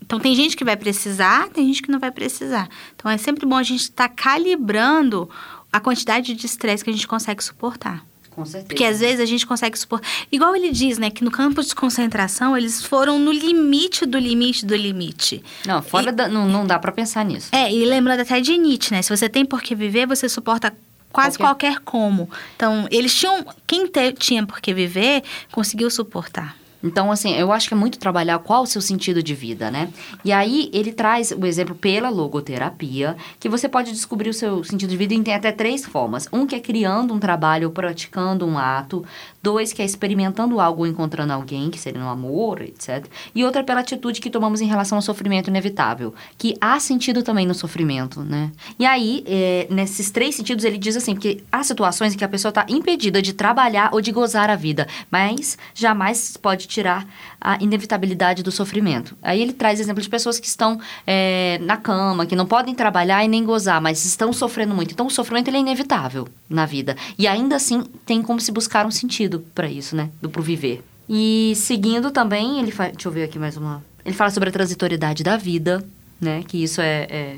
[0.01, 2.68] Então, tem gente que vai precisar, tem gente que não vai precisar.
[2.95, 5.29] Então, é sempre bom a gente estar tá calibrando
[5.73, 8.05] a quantidade de estresse que a gente consegue suportar.
[8.35, 8.68] Com certeza.
[8.68, 10.01] Porque às vezes a gente consegue supor.
[10.31, 11.11] Igual ele diz, né?
[11.11, 15.42] Que no campo de concentração eles foram no limite do limite do limite.
[15.66, 17.49] Não, fora e, da, não, não dá para pensar nisso.
[17.53, 19.03] É, e lembrando até de Nietzsche, né?
[19.03, 20.75] Se você tem por que viver, você suporta
[21.12, 22.31] quase qualquer, qualquer como.
[22.57, 23.45] Então, eles tinham.
[23.66, 26.57] Quem te, tinha por que viver conseguiu suportar.
[26.83, 29.90] Então, assim, eu acho que é muito trabalhar qual o seu sentido de vida, né?
[30.25, 34.90] E aí, ele traz o exemplo pela logoterapia, que você pode descobrir o seu sentido
[34.90, 36.29] de vida e tem até três formas.
[36.33, 39.05] Um que é criando um trabalho praticando um ato.
[39.42, 43.07] Dois, que é experimentando algo ou encontrando alguém, que seria no amor, etc.
[43.35, 47.46] E outra pela atitude que tomamos em relação ao sofrimento inevitável, que há sentido também
[47.46, 48.52] no sofrimento, né?
[48.78, 52.28] E aí, é, nesses três sentidos, ele diz assim, que há situações em que a
[52.28, 57.07] pessoa está impedida de trabalhar ou de gozar a vida, mas jamais pode tirar
[57.42, 59.16] a inevitabilidade do sofrimento.
[59.20, 63.24] Aí ele traz exemplo de pessoas que estão é, na cama, que não podem trabalhar
[63.24, 64.92] e nem gozar, mas estão sofrendo muito.
[64.92, 66.96] Então, o sofrimento ele é inevitável na vida.
[67.18, 70.09] E ainda assim, tem como se buscar um sentido para isso, né?
[70.22, 70.85] Do pro viver.
[71.09, 72.92] E seguindo também, ele faz.
[72.92, 73.85] Deixa eu ver aqui mais uma.
[74.05, 75.85] Ele fala sobre a transitoriedade da vida,
[76.20, 76.44] né?
[76.46, 77.37] Que isso é, é,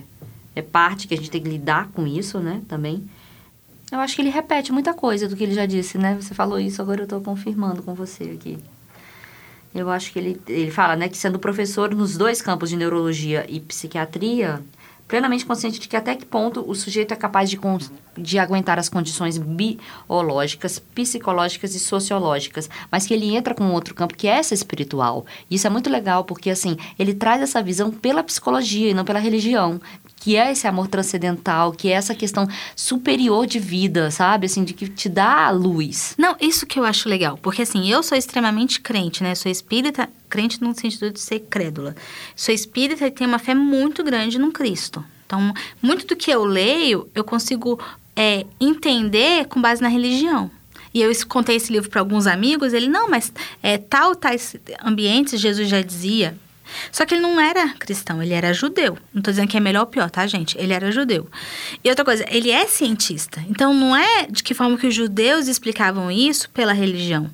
[0.55, 2.61] é parte que a gente tem que lidar com isso, né?
[2.69, 3.03] Também.
[3.91, 6.17] Eu acho que ele repete muita coisa do que ele já disse, né?
[6.21, 8.59] Você falou isso, agora eu estou confirmando com você aqui.
[9.75, 13.45] Eu acho que ele, ele fala, né, que sendo professor nos dois campos de neurologia
[13.49, 14.63] e psiquiatria,
[15.07, 17.59] plenamente consciente de que até que ponto o sujeito é capaz de,
[18.17, 24.17] de aguentar as condições biológicas, psicológicas e sociológicas, mas que ele entra com outro campo
[24.17, 25.27] que é essa espiritual.
[25.51, 29.19] Isso é muito legal porque assim, ele traz essa visão pela psicologia e não pela
[29.19, 29.81] religião,
[30.25, 34.47] que é esse amor transcendental, que é essa questão superior de vida, sabe?
[34.47, 36.15] Assim, de que te dá a luz.
[36.17, 39.35] Não, isso que eu acho legal, porque assim, eu sou extremamente crente, né?
[39.35, 41.95] Sou espírita, crente no sentido de ser crédula.
[42.35, 45.05] Sou espírita e tenho uma fé muito grande no Cristo.
[45.27, 47.79] Então, muito do que eu leio, eu consigo
[48.17, 50.51] é, entender com base na religião.
[50.95, 53.31] E eu contei esse livro para alguns amigos, ele, não, mas
[53.63, 56.35] é, tal, tais ambientes, Jesus já dizia.
[56.91, 58.99] Só que ele não era cristão, ele era judeu.
[59.13, 60.57] Não estou dizendo que é melhor ou pior, tá, gente?
[60.59, 61.29] Ele era judeu.
[61.83, 63.45] E outra coisa, ele é cientista.
[63.49, 67.31] Então, não é de que forma que os judeus explicavam isso pela religião.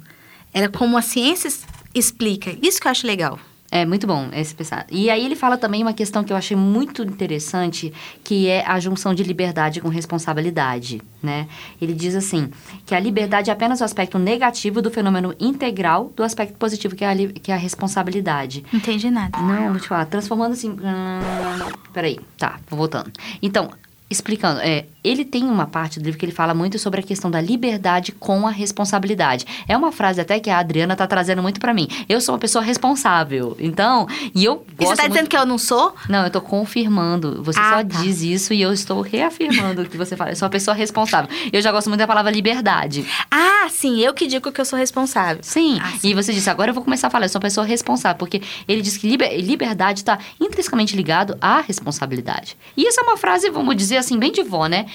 [0.52, 1.50] Era como a ciência
[1.94, 2.56] explica.
[2.62, 3.38] Isso que eu acho legal.
[3.72, 4.84] É muito bom esse pensar.
[4.90, 7.92] E aí ele fala também uma questão que eu achei muito interessante,
[8.24, 11.46] que é a junção de liberdade com responsabilidade, né?
[11.80, 12.50] Ele diz assim,
[12.84, 17.04] que a liberdade é apenas o aspecto negativo do fenômeno integral do aspecto positivo, que
[17.04, 18.64] é a, que é a responsabilidade.
[18.72, 19.38] Não entendi nada.
[19.38, 20.04] Não, vou te falar.
[20.06, 20.70] Transformando assim...
[20.70, 23.12] Hum, peraí, tá, vou voltando.
[23.40, 23.70] Então,
[24.10, 27.30] explicando, é, ele tem uma parte do livro que ele fala muito sobre a questão
[27.30, 29.46] da liberdade com a responsabilidade.
[29.68, 31.86] É uma frase até que a Adriana tá trazendo muito para mim.
[32.08, 33.56] Eu sou uma pessoa responsável.
[33.60, 35.12] Então, e eu gosto E você tá muito...
[35.12, 35.94] dizendo que eu não sou?
[36.08, 37.42] Não, eu tô confirmando.
[37.44, 37.82] Você ah, só tá.
[38.02, 40.32] diz isso e eu estou reafirmando o que você fala.
[40.32, 41.30] Eu sou uma pessoa responsável.
[41.52, 43.06] Eu já gosto muito da palavra liberdade.
[43.30, 45.38] Ah, sim, eu que digo que eu sou responsável.
[45.42, 45.78] Sim.
[45.80, 46.08] Ah, sim.
[46.10, 48.42] E você disse, agora eu vou começar a falar, eu sou uma pessoa responsável, porque
[48.66, 49.40] ele diz que liber...
[49.40, 52.56] liberdade está intrinsecamente ligado à responsabilidade.
[52.76, 54.86] E isso é uma frase, vamos dizer assim, bem de vó, né?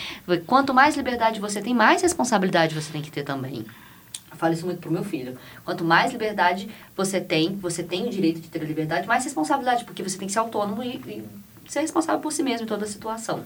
[0.46, 3.66] Quanto mais liberdade você tem, mais responsabilidade você tem que ter também.
[4.32, 5.38] Eu falo isso muito pro meu filho.
[5.64, 9.86] Quanto mais liberdade você tem, você tem o direito de ter a liberdade, mais responsabilidade,
[9.86, 11.24] porque você tem que ser autônomo e, e
[11.70, 13.44] ser responsável por si mesmo em toda a situação.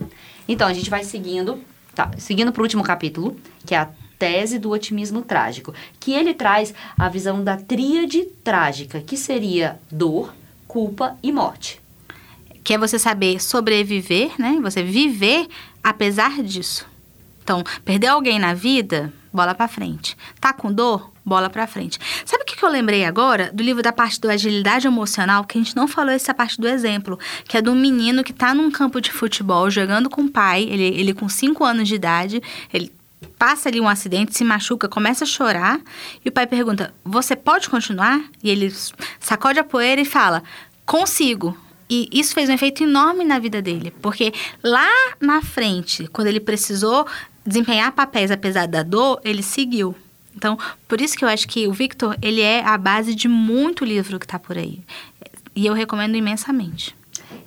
[0.48, 4.72] Então, a gente vai seguindo, tá, seguindo pro último capítulo, que é a tese do
[4.72, 10.34] otimismo trágico, que ele traz a visão da tríade trágica, que seria dor,
[10.68, 11.80] culpa e morte.
[12.64, 14.60] Que é você saber sobreviver, né?
[14.62, 15.48] Você viver
[15.84, 16.86] apesar disso.
[17.44, 20.16] Então, perder alguém na vida, bola para frente.
[20.40, 21.12] Tá com dor?
[21.26, 22.00] Bola para frente.
[22.26, 23.52] Sabe o que eu lembrei agora?
[23.54, 26.68] Do livro da parte do agilidade emocional, que a gente não falou essa parte do
[26.68, 30.64] exemplo, que é do menino que tá num campo de futebol jogando com o pai,
[30.64, 32.42] ele, ele com 5 anos de idade,
[32.74, 32.92] ele
[33.38, 35.80] passa ali um acidente, se machuca, começa a chorar,
[36.24, 38.22] e o pai pergunta: Você pode continuar?
[38.44, 38.74] E ele
[39.20, 40.44] sacode a poeira e fala:
[40.86, 41.58] Consigo.
[41.90, 44.32] E isso fez um efeito enorme na vida dele, porque
[44.64, 44.88] lá
[45.20, 47.08] na frente, quando ele precisou
[47.46, 49.96] desempenhar papéis apesar da dor, ele seguiu.
[50.36, 53.84] Então, por isso que eu acho que o Victor, ele é a base de muito
[53.84, 54.82] livro que está por aí.
[55.56, 56.96] E eu recomendo imensamente.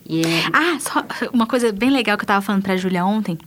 [0.08, 0.50] Yeah.
[0.52, 3.38] Ah, só uma coisa bem legal que eu estava falando para a Júlia ontem,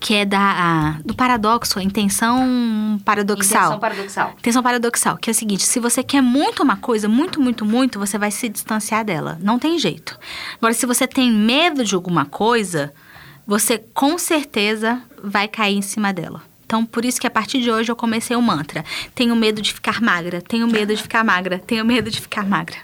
[0.00, 3.60] que é da, a, do paradoxo, a intenção paradoxal.
[3.60, 4.34] Intenção paradoxal.
[4.38, 7.98] Intenção paradoxal, que é o seguinte: se você quer muito uma coisa, muito, muito, muito,
[7.98, 9.38] você vai se distanciar dela.
[9.42, 10.18] Não tem jeito.
[10.56, 12.92] Agora, se você tem medo de alguma coisa,
[13.46, 16.42] você com certeza vai cair em cima dela.
[16.64, 18.84] Então, por isso que a partir de hoje eu comecei o mantra.
[19.14, 22.76] Tenho medo de ficar magra, tenho medo de ficar magra, tenho medo de ficar magra.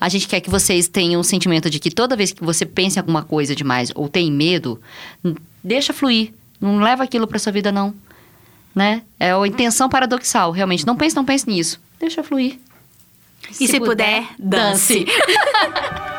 [0.00, 2.98] A gente quer que vocês tenham um sentimento de que toda vez que você pensa
[2.98, 4.80] em alguma coisa demais ou tem medo,
[5.64, 6.32] deixa fluir.
[6.60, 7.94] Não leva aquilo para sua vida, não.
[8.74, 9.02] Né?
[9.18, 10.86] É a intenção paradoxal, realmente.
[10.86, 11.80] Não pense, não pense nisso.
[11.98, 12.58] Deixa fluir.
[13.50, 15.04] E se, se puder, puder, dance.
[15.04, 16.04] dance.